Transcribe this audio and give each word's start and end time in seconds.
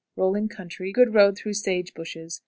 Rolling 0.15 0.49
country; 0.49 0.91
good 0.91 1.13
road 1.13 1.37
through 1.37 1.53
sage 1.53 1.93
bushes. 1.93 2.39